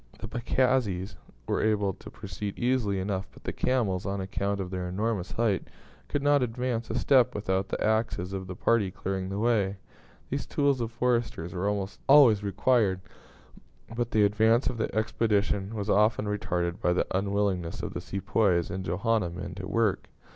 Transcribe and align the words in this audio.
The 0.17 0.27
pagazis 0.27 1.15
were 1.45 1.61
able 1.61 1.93
to 1.93 2.09
proceed 2.09 2.57
easily 2.57 2.99
enough; 2.99 3.27
but 3.31 3.43
the 3.43 3.53
camels, 3.53 4.03
on 4.03 4.19
account 4.19 4.59
of 4.59 4.71
their 4.71 4.89
enormous 4.89 5.33
height, 5.33 5.67
could 6.07 6.23
not 6.23 6.41
advance 6.41 6.89
a 6.89 6.97
step 6.97 7.35
without 7.35 7.69
the 7.69 7.79
axes 7.85 8.33
of 8.33 8.47
the 8.47 8.55
party 8.55 8.89
clearing 8.89 9.29
the 9.29 9.37
way. 9.37 9.77
These 10.31 10.47
tools 10.47 10.81
of 10.81 10.91
foresters 10.91 11.53
were 11.53 11.69
almost 11.69 11.99
always 12.09 12.41
required; 12.41 13.01
but 13.95 14.09
the 14.09 14.23
advance 14.23 14.65
of 14.71 14.79
the 14.79 14.89
expedition 14.95 15.75
was 15.75 15.87
often 15.87 16.25
retarded 16.25 16.81
by 16.81 16.93
the 16.93 17.05
unwillingness 17.15 17.83
of 17.83 17.93
the 17.93 18.01
Sepoys 18.01 18.71
and 18.71 18.83
Johanna 18.83 19.29
men 19.29 19.53
to 19.53 19.67
work. 19.67 20.09